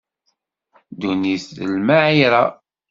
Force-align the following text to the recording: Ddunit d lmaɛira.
Ddunit 0.93 1.45
d 1.57 1.59
lmaɛira. 1.73 2.43